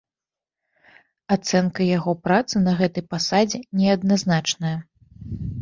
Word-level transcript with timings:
Ацэнка 1.35 1.81
яго 1.97 2.11
працы 2.29 2.55
на 2.65 2.73
гэтай 2.79 3.03
пасадзе 3.15 3.57
неадназначная. 3.83 4.77